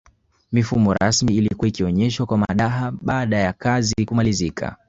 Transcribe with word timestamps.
Mifumo 0.51 0.93
rasmi 0.93 1.35
ilikuwa 1.35 1.67
ikionyeshwa 1.67 2.25
kwa 2.25 2.37
madaha 2.37 2.91
baada 2.91 3.37
yakazi 3.37 4.05
kumalizika 4.05 4.77